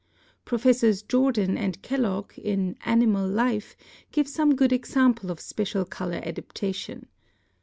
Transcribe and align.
Professors 0.45 1.03
Jordan 1.03 1.59
and 1.59 1.79
Kellogg, 1.83 2.35
in 2.39 2.75
'Animal 2.85 3.27
Life,' 3.29 3.77
give 4.11 4.27
some 4.27 4.55
good 4.55 4.73
example 4.73 5.29
of 5.29 5.39
special 5.39 5.85
color 5.85 6.19
adaptation. 6.23 7.05